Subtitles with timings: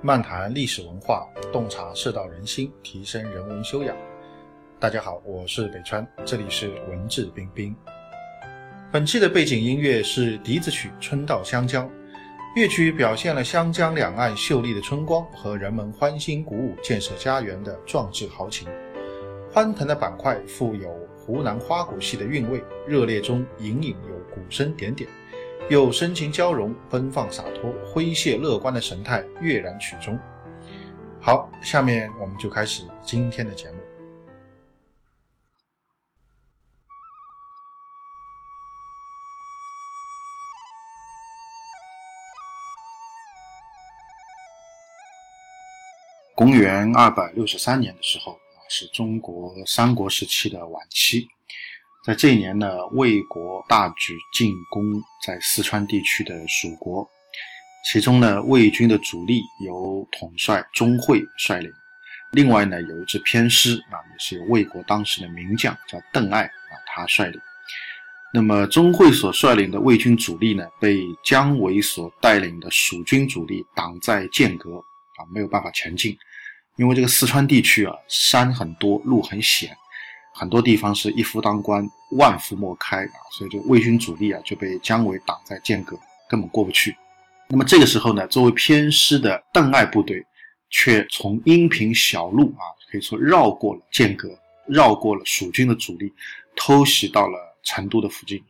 [0.00, 3.96] 漫谈历史文化，洞察世道人心，提升人文修养。
[4.78, 7.74] 大家好，我是北川，这里是文质彬彬。
[8.92, 11.84] 本期的背景音乐是笛子曲《春到湘江》，
[12.54, 18.68] 乐曲表现了湘江两岸秀丽的春光和人们欢欣鼓舞建设家园的壮志豪情。
[19.50, 25.10] 欢腾的板块富有湖南花鼓戏的韵味，热烈中隐隐有鼓声点点。
[25.70, 30.18] 又深情交融、奔放洒脱、诙谐乐观的神态跃然曲中。
[31.20, 33.76] 好，下面我们就开始今天的节目。
[46.34, 51.28] 公元二百六十三年的时候啊，是中国三国时期的晚期。
[52.04, 54.84] 在这一年呢，魏国大举进攻
[55.26, 57.06] 在四川地区的蜀国，
[57.84, 61.70] 其中呢，魏军的主力由统帅钟会率领，
[62.32, 67.38] 另外呢，有一支偏师啊，也是由魏国当时的名将叫邓艾啊，他率领。
[68.32, 74.76] 那么钟会所率领的魏军主力呢，被姜维所带领的蜀军主力挡在剑阁
[75.16, 76.16] 啊，没有办法前进，
[76.76, 79.76] 因为这个四川地区啊，山很多，路很险。
[80.38, 85.98] 很多地方是一夫当关，万夫莫开啊，所以这个魏军主力啊就被姜维挡在剑阁，
[86.30, 86.96] 根本过不去。
[87.48, 90.24] 那么这个时候呢，作为偏师的邓艾部队，
[90.70, 94.28] 却从阴平小路啊，可以说绕过了剑阁，
[94.68, 96.12] 绕过了蜀军的主力，
[96.54, 98.40] 偷袭到了成都的附近。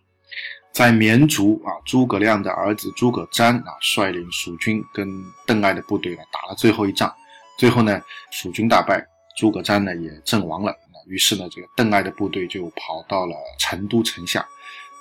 [0.70, 5.08] 在绵竹啊，诸葛亮的儿子诸葛瞻啊，率领蜀军跟
[5.46, 7.10] 邓艾的部队呢打了最后一仗，
[7.58, 7.98] 最后呢，
[8.30, 9.02] 蜀军大败，
[9.38, 10.76] 诸葛瞻呢也阵亡了。
[11.08, 14.46] 于是呢，这个邓艾的部队就跑到了成都城下。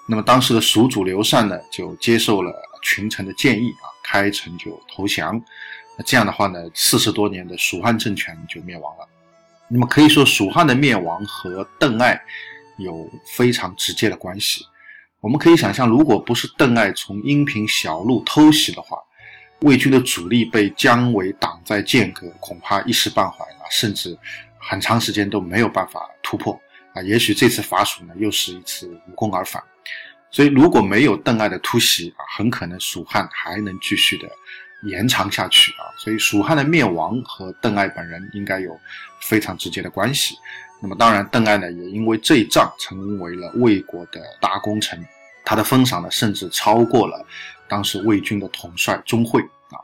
[0.08, 5.40] 那么当时的蜀主刘禅呢，就接受了群臣的建议啊，开城就投降。
[5.98, 9.08] 那这样的话呢，四十多年的蜀汉政权就灭亡了。
[9.68, 12.18] 那么可以说，蜀汉的灭亡和邓艾
[12.78, 14.66] 有非常直接的关系。
[15.20, 18.98] 我们可以想象，如果不是邓艾从阴平小路偷袭的话，
[19.62, 24.18] 魏军的主力被姜维挡在剑阁，恐怕一时半会啊，甚至。
[24.68, 26.60] 很长时间都没有办法突破
[26.94, 27.02] 啊！
[27.02, 29.64] 也许这次伐蜀呢，又是一次无功而返。
[30.30, 34.30] 所以如果没有邓艾的突袭啊，很可能蜀汉还能继续的
[34.84, 35.88] 延长下去啊！
[35.98, 38.78] 所以蜀汉的灭亡和邓艾本人应该有
[39.22, 40.36] 非常直接的关系。
[40.82, 45.04] 那么当然，邓艾呢，也因为这一仗成为了魏国的大功臣，
[45.46, 47.26] 他的封赏呢，甚至超过了
[47.68, 49.80] 当时魏军的统帅钟会啊。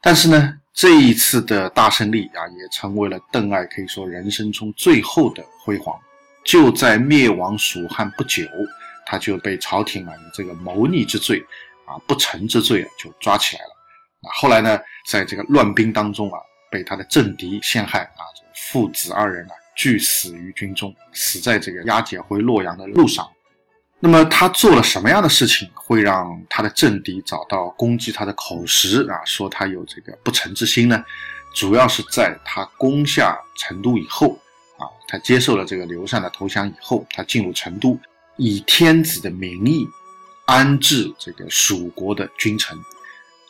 [0.00, 5.98] 但是呢，这一次的大胜利啊，也成为了邓艾可以说人生中最后的辉煌。
[6.44, 8.44] 就在灭亡蜀汉不久，
[9.04, 11.44] 他就被朝廷啊以这个谋逆之罪
[11.84, 13.70] 啊不臣之罪啊就抓起来了。
[14.22, 16.38] 啊，后来呢，在这个乱兵当中啊，
[16.70, 23.28] 被他的政敌陷害啊，父子二人啊俱死于军中，死在这个押解回洛阳的路上。
[24.02, 29.20] 那么他做了什么样的事情，会让他的政敌找到攻击他的口实啊？
[29.26, 31.04] 说他有这个不臣之心呢？
[31.54, 34.38] 主要是在他攻下成都以后
[34.78, 37.98] 啊，他接受了这个刘禅的投降以后，他进入成都，
[38.36, 39.86] 以天子的名义
[40.46, 42.78] 安置这个蜀国的君臣。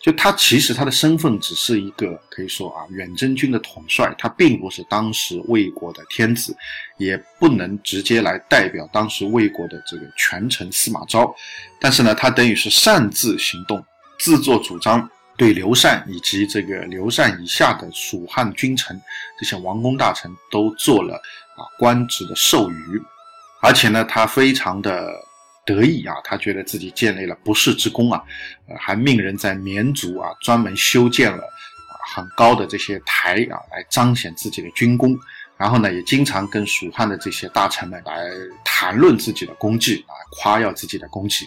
[0.02, 6.56] 就他其实他的身份只是一个可以说啊远征军的统帅，他并不是当时魏国的天子，
[6.96, 11.30] 也不能直接来代表当时魏国的这个权臣司马昭，
[11.78, 13.84] 但是呢，他等于是擅自行动，
[14.18, 15.06] 自作主张
[15.36, 18.98] 对刘禅以及这个刘禅以下的蜀汉君臣
[19.38, 21.16] 这些王公大臣都做了
[21.56, 23.02] 啊官职的授予，
[23.60, 25.12] 而且呢，他非常的。
[25.64, 28.22] 得意啊，他觉得自己建立了不世之功啊，
[28.68, 31.42] 呃，还命人在绵竹啊专门修建了
[32.14, 35.16] 很高的这些台啊，来彰显自己的军功。
[35.56, 38.30] 然后呢，也经常跟蜀汉的这些大臣们来
[38.64, 41.46] 谈论自己的功绩啊，夸耀自己的功绩。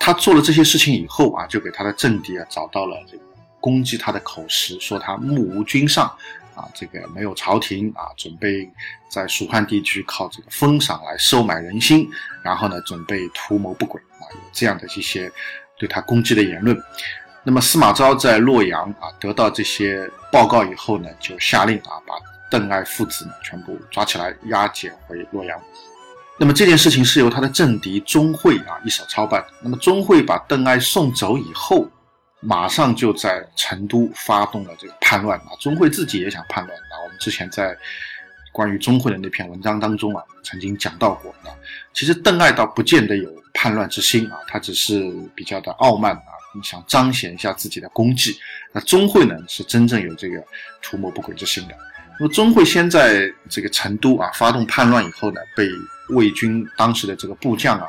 [0.00, 3.22] 他做了这些事情以后啊，就给他的政敌啊找到了这个
[3.60, 6.12] 攻击他的口实，说他目无君上。
[6.54, 8.68] 啊，这个没有朝廷啊，准备
[9.08, 12.08] 在蜀汉地区靠这个封赏来收买人心，
[12.42, 15.30] 然后呢，准备图谋不轨啊，有这样的一些
[15.78, 16.76] 对他攻击的言论。
[17.42, 22.14] 那么司马昭在洛阳啊，得到这些报告以后呢，就下令啊，把
[22.50, 25.60] 邓艾父子呢全部抓起来押解回洛阳。
[26.38, 29.44] 那么这件事情是由他的政敌钟会啊一手操办。
[29.60, 31.88] 那么钟会把邓艾送走以后。
[32.44, 35.54] 马上就在成都发动了这个叛乱啊！
[35.60, 36.94] 钟会自己也想叛乱啊！
[37.04, 37.76] 我们之前在
[38.50, 41.54] 关于钟会的那篇文章当中啊，曾经讲到过啊。
[41.94, 46.34] 其实邓艾倒不见得有叛乱之心啊，他只是比较的傲慢啊，
[46.64, 48.36] 想彰显一下自己的功绩。
[48.72, 50.42] 那钟会呢，是真正有这个
[50.82, 51.74] 图谋不轨之心的。
[52.18, 55.68] 那么钟会先在这个成都啊发动叛乱以后呢，被
[56.10, 57.86] 魏军当时的这个部将啊，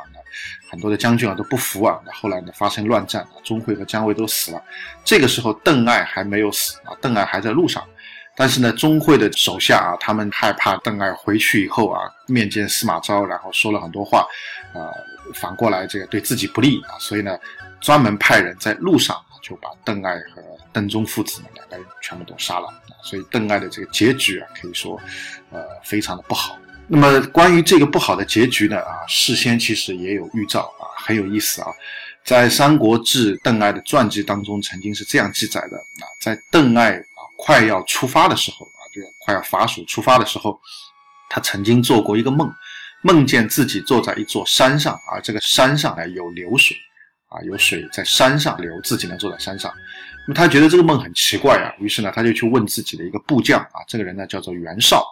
[0.73, 1.99] 很多的将军啊都不服啊。
[2.03, 4.59] 那后来呢发生乱战，钟会和姜维都死了。
[5.05, 7.83] 这个时候邓艾还没有死啊，邓艾还在路上。
[8.35, 14.25] 但是呢，钟会的手下啊，他们害怕邓艾回去以后啊，面见司马昭，然后说了很多话，
[14.73, 14.89] 啊，
[15.35, 17.37] 反过来这个对自己不利啊，所以呢，
[17.79, 20.41] 专门派人在路上就把邓艾和
[20.71, 22.67] 邓忠父子两个人全部都杀了。
[23.03, 24.99] 所以邓艾的这个结局啊，可以说，
[25.51, 26.57] 呃，非常的不好。
[26.95, 31.67] 那么关于这个不好的结局呢，啊，事先其实也有预兆啊，很有意思啊，
[32.23, 37.21] 在《三国志·邓艾的传记》当中，曾经是这样记载的啊，在邓艾啊。
[37.35, 40.57] 快要出发的时候啊，就快要伐蜀出发的时候，
[41.31, 42.47] 他曾经做过一个梦，
[43.01, 46.77] 梦见自己坐在一座山上啊，这个山上呢有流水
[47.27, 49.73] 啊，有水在山上流，自己呢坐在山上。
[50.27, 55.03] 那么他觉得这个梦很奇怪啊，于是呢他就去问自己的一个部将啊，这个人呢叫做袁绍。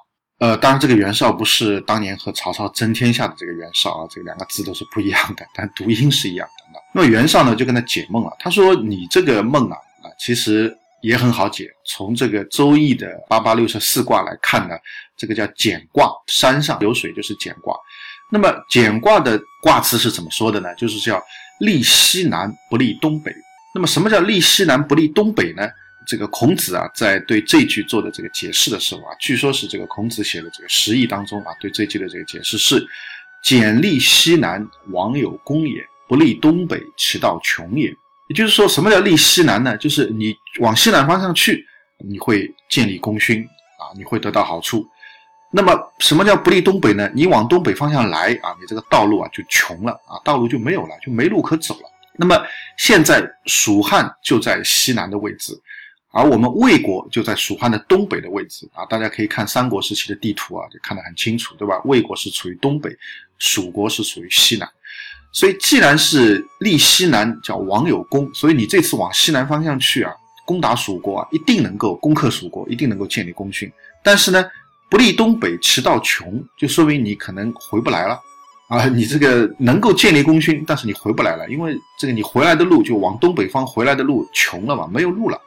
[0.41, 6.79] 呃，当然这个袁绍不是当年和曹操争天下的这个袁绍啊，这两个字都是不一样的，但读音是一样的。
[6.93, 10.75] 那么袁绍呢就跟他解梦啊，他说你这个梦啊啊，其实。
[11.03, 14.75] 也很好解，从这个《周易》的八八六十四卦来看呢，
[15.17, 17.75] 这个叫简卦，山上有水就是简卦。
[18.31, 20.69] 那么简卦的卦辞是怎么说的呢？
[20.75, 21.19] 就是叫
[21.59, 23.33] 利西南不利东北。
[23.73, 25.67] 那么什么叫利西南不利东北呢？
[26.06, 32.86] 这个孔子啊，在对这句做的这个解释的时候啊，据说是这个孔子写的这个十义当中啊，对这句的这个解释是：
[33.44, 37.94] 简立西南，王有功也；不立东北，其道穷也。
[38.27, 39.75] 也就是说，什么叫立西南呢？
[39.77, 41.65] 就是你往西南方向去，
[41.98, 43.44] 你会建立功勋
[43.77, 44.88] 啊，你会得到好处。
[45.51, 47.12] 那么，什么叫不利东北呢？
[47.13, 51.89] 你往东北方向来啊，你这个道路啊就穷了啊，道路就没有了，就没路可走了。
[52.13, 52.42] 那么
[52.77, 55.53] 现在蜀汉就在西南的位置，
[56.11, 58.85] 而我们魏国就在蜀汉的东北的位置啊。
[58.85, 61.81] 大家可以看三国时期的地图啊，就看得很清楚，对吧？
[61.85, 62.89] 魏国是处于东北，
[63.37, 64.69] 蜀国是属于西南。
[65.33, 70.11] 所以，既然是立西南，叫王有功，所以你这次往西南方向去啊，
[70.45, 73.71] 攻打蜀国啊，一定能够攻克蜀国，一定能够建立功勋。
[74.03, 74.45] 但是呢，
[74.89, 78.19] 不立东北，其道穷，就说明你可能回不来了
[78.67, 78.85] 啊！
[78.89, 85.39] 你这个能够建立功勋，但是你回不来了，因为这个你回来的路就往东北方回来的路穷了嘛，没有路了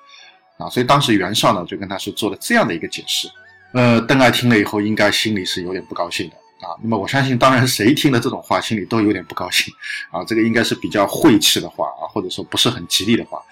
[0.57, 0.69] 啊！
[0.71, 3.29] 所以当时袁绍呢，就跟他是做了这样的一个解释。
[3.73, 6.37] 呃，邓艾听了以后，应该心里是有点不高兴的。
[6.65, 9.75] 啊，那么我相信，当然谁听了这种话，心里都有点不高兴
[10.11, 10.25] 啊。
[10.25, 13.43] 这个应该是比较晦气的话啊，或者说不是很吉利的话。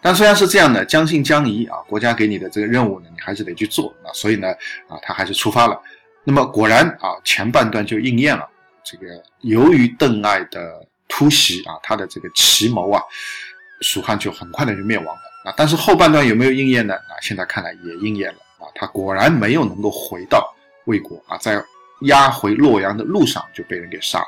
[0.00, 4.08] 但虽然是这样的，将信将疑啊，国家给你的这个任务呢，你还是得去做啊。
[4.14, 4.48] 所以呢，
[4.88, 5.78] 啊，他还是出发了。
[6.24, 8.48] 那么果然啊，前半段就应验了。
[8.84, 13.02] 这个由于邓艾的突袭啊，他的这个奇谋啊，
[13.82, 15.54] 蜀汉就很快的就灭亡了啊。
[15.56, 16.94] 但是后半段有没有应验呢？
[16.94, 18.70] 啊，现在看来也应验了啊。
[18.74, 20.54] 他果然没有能够回到
[20.86, 21.62] 魏国啊，在。
[22.06, 24.26] 押回洛阳的路上就被人给杀了。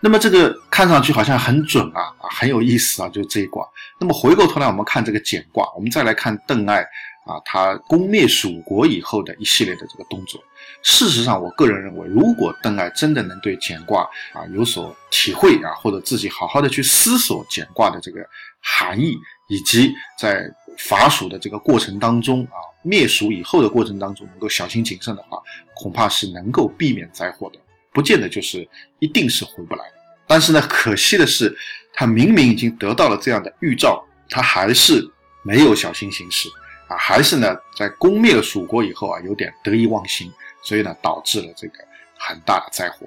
[0.00, 3.66] 那么这个看上去好像很准啊啊，很有意思啊，就这一卦。
[3.98, 6.86] 那么回过头来，我们看这个简卦，我们再来看邓艾
[7.28, 10.42] 啊，他攻灭蜀国以后的一系列的这个动作。
[10.82, 14.02] 事实上，我个人认为，如果邓艾真的能对简卦
[14.32, 18.26] 啊有所体会啊，或者自己好好的去思索简卦的这个
[18.60, 19.14] 含义，
[19.48, 25.38] 以及在伐蜀的这个过程当中啊，灭蜀以后的过程当中能够小心谨慎的话。
[25.80, 27.60] 恐怕是能够避免灾祸的，
[27.92, 28.68] 不见得就是
[28.98, 29.84] 一定是回不来。
[30.26, 31.56] 但是呢，可惜的是，
[31.92, 35.08] 他明明已经得到了这样的预兆，他还是
[35.44, 36.48] 没有小心行事
[36.88, 41.78] 啊，还是呢，在攻灭了蜀国以后啊，有点得意忘形，所以呢，导致了这个
[42.18, 43.06] 很大的灾祸。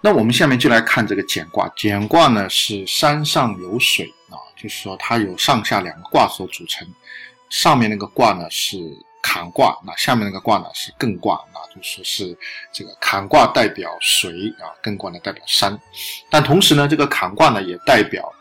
[0.00, 6.86] 那我们下面就来看这个简卦，简卦呢是山上有水啊，就是说它有上下两个卦所组成，
[7.50, 8.78] 上面那个卦呢是。
[9.20, 12.38] 坎卦，那下面那个卦呢是艮卦，那就说是
[12.72, 15.78] 这个坎卦代表水啊，艮卦呢代表山，
[16.30, 18.32] 但同时呢，这个坎卦呢也代表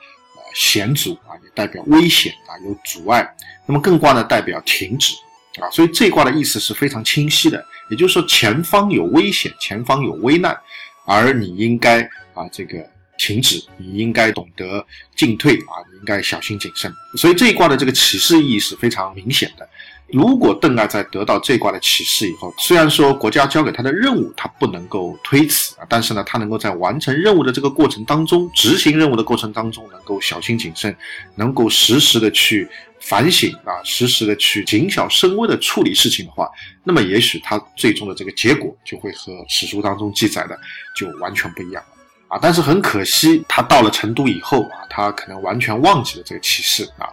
[0.58, 3.36] 险阻啊，也代表危险啊，有阻碍。
[3.68, 5.14] 那么艮卦呢代表停止
[5.62, 10.58] 啊，所以这卦的意思是非常清晰的，也就是说前方有危险，前方有危难，
[11.06, 12.02] 而你应该
[12.34, 12.84] 啊这个
[13.18, 16.94] 停止，你应该懂得进退啊，你应该小心谨慎。
[17.18, 19.68] 所以这一卦的这个启示意义是非常明显的。
[20.14, 30.96] 如果邓艾在得到这卦的启示以后，虽然说国家交给他的任务他不能够推辞啊，但是呢，他能够在完成任务的这个过程当中，执行任务的过程当中，能够小心谨慎，
[31.36, 32.66] 能够实时的去
[33.02, 36.50] 反省啊，实时的去谨小慎微的处理事情的话，
[36.86, 40.58] 那么也许他最终的这个结果就会和史书当中记载的
[40.96, 41.97] 就完全不一样了。
[42.28, 47.08] 啊，但是很可惜，他到了成都以后啊，他可能完全忘记了这个启示啊，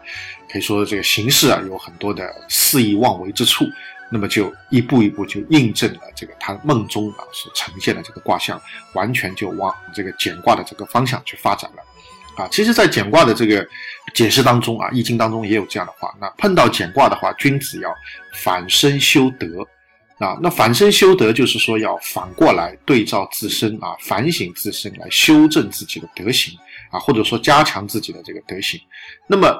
[0.50, 3.64] 可以说这个形势啊有很多的肆意妄为之处，
[4.10, 8.60] 那么就一步一步就印证了这个他梦中啊所呈现的这个卦象，
[8.94, 11.82] 完全就往这个简卦的这个方向去发展了。
[12.36, 13.64] 啊，其实，在简卦的这个
[14.12, 16.12] 解释当中啊，《易经》当中也有这样的话。
[16.20, 17.94] 那碰到简卦的话，君子要
[18.42, 19.64] 反身修德。
[20.24, 26.58] 啊，那反身修德就是说要反过来对照自身啊，反省自身，来修正自己的德行
[26.90, 28.80] 啊，或者说加强自己的这个德行。
[29.26, 29.54] 那么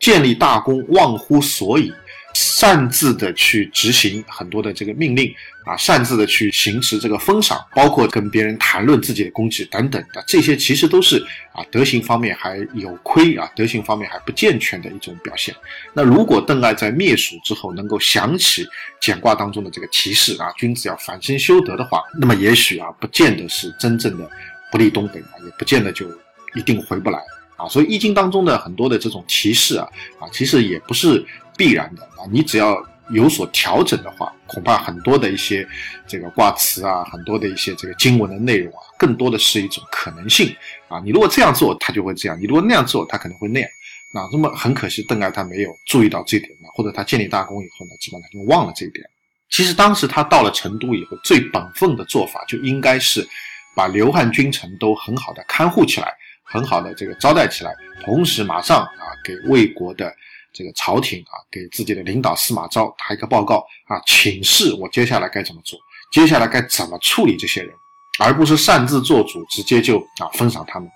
[0.00, 1.92] 建立大功，忘乎所以。
[2.34, 5.32] 擅自的去执行很多的这个命令
[5.64, 11.18] 啊，擅自的去行使这个封赏，包括跟别人谈论自己的功绩等等的，这些其实都是
[11.52, 15.54] 啊德行方面还有亏啊，德行方面还不健全的一种表现。
[15.92, 18.66] 那如果邓艾在灭蜀之后能够想起
[19.00, 24.30] 简卦当中的这个提示啊，君子要反身修德的话，那么也许啊，不见得是真正的
[24.70, 26.06] 不立东北啊，也不见得就
[26.54, 27.20] 一定回不来
[27.56, 27.68] 啊。
[27.68, 31.24] 所以易经当中的很多的这种提示啊啊，其实也不是。
[31.58, 35.66] 必然的啊，你只要有所调整的话，恐怕很多的一些
[36.06, 40.54] 这个卦辞啊，很多的一些这个经文的内容啊，更多的是一种可能性
[40.88, 41.00] 啊。
[41.04, 43.68] 你如果这样做，他就会这样；你如果那样做，他可能会那样。
[44.14, 49.04] 那那么很可惜，邓艾他没有注意到这一点呢，或者他建立大功以后呢，基本上就忘了这一点。
[49.50, 53.26] 其实当时他到了成都以后，最本分的做法就应该是
[53.74, 56.12] 把刘汉君臣都很好的看护起来，
[56.42, 57.74] 很好的这个招待起来，
[58.04, 60.14] 同时马上啊给魏国的。
[60.58, 65.78] 这个朝廷啊，给自己的领导司马昭打一个报告啊，请示我接下来该怎么做，
[66.10, 67.72] 接下来该怎么处理这些人，
[68.18, 70.90] 而不是擅自做主，直接就啊封赏他们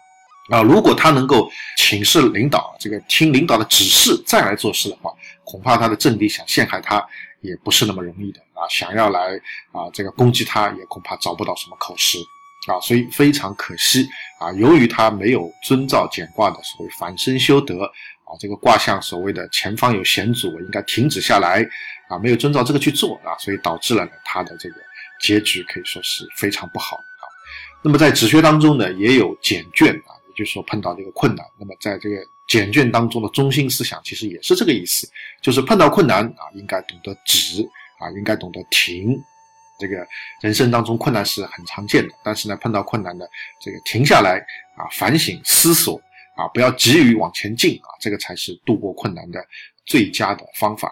[0.51, 0.63] 啊。
[0.63, 5.13] 如果他能够请示领导，这个听领导的指示再来做事的话，
[5.45, 7.01] 恐怕他的政敌想陷害他
[7.41, 8.67] 也不是那么容易的啊。
[8.69, 9.41] 想要来
[9.71, 12.19] 啊这个攻击他，也恐怕找不到什么口实
[12.67, 12.81] 啊。
[12.81, 14.09] 所以非常可惜
[14.41, 17.89] 啊，由于他没有遵照简卦的所谓反身修德。
[18.39, 21.63] 这个卦象所谓的前方有险阻，我应该停止下来，
[22.09, 24.77] 啊，没有遵照这个去做啊，所以导致了呢，他的这个
[25.21, 27.25] 结局可以说是非常不好啊。
[27.83, 32.17] 那么在止学当中呢，也有简卷啊，也就是说碰到这个困难，那么在这个
[32.49, 35.09] 简卷当中的中心思想其实也是这个意思，
[35.41, 37.63] 就是碰到困难啊，应该懂得止
[37.99, 39.21] 啊，应该懂得停。
[39.79, 40.07] 这个
[40.41, 43.29] 人生当中困难是很常见的，但是呢，碰到困难的
[43.61, 44.39] 这个停下来
[44.77, 46.01] 啊，反省思索。
[46.43, 49.41] 啊，不要急于往前进啊，这个才是度过困难的
[49.87, 50.89] 最佳的方法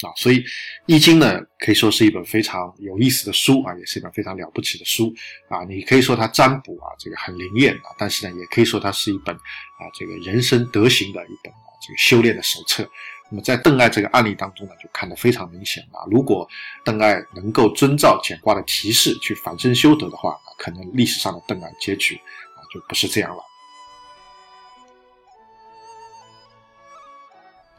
[0.00, 0.08] 啊。
[0.16, 0.40] 所以，
[0.86, 5.12] 《易经》呢可以说是一本非常有意思的书啊，也是一本非常了不起的书
[5.48, 5.64] 啊。
[5.64, 12.88] 你可以说它占卜啊，这个很灵验啊，但是呢，也可以说它是一本啊，这个人生德行的一本啊，这个修炼的手册。
[13.28, 16.06] 那么在邓艾这个案例当中呢，就看得非常明显啊。
[16.08, 16.48] 如果
[16.84, 23.42] 邓艾能够遵照简卦的提示去反身修德的话，可能历史上的邓艾结局啊就不是这样了。